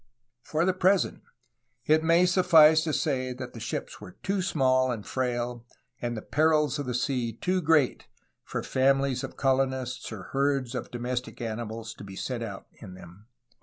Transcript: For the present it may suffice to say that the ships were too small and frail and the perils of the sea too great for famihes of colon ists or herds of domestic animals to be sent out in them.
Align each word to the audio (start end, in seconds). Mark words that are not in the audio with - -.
For 0.41 0.65
the 0.65 0.73
present 0.73 1.21
it 1.85 2.03
may 2.03 2.25
suffice 2.25 2.83
to 2.85 2.91
say 2.91 3.33
that 3.33 3.53
the 3.53 3.59
ships 3.59 4.01
were 4.01 4.13
too 4.23 4.41
small 4.41 4.91
and 4.91 5.05
frail 5.05 5.63
and 6.01 6.17
the 6.17 6.23
perils 6.23 6.79
of 6.79 6.87
the 6.87 6.95
sea 6.95 7.33
too 7.33 7.61
great 7.61 8.07
for 8.43 8.63
famihes 8.63 9.23
of 9.23 9.37
colon 9.37 9.69
ists 9.73 10.11
or 10.11 10.23
herds 10.33 10.73
of 10.73 10.89
domestic 10.89 11.39
animals 11.39 11.93
to 11.93 12.03
be 12.03 12.15
sent 12.15 12.41
out 12.41 12.65
in 12.79 12.95
them. 12.95 13.27